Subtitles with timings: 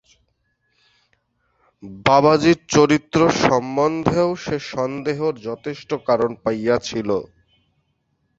[2.05, 7.09] বাবাজীর চরিত্র সম্বন্ধেও সে সন্দেহের যথেষ্ট কারণ পাইয়াছিল।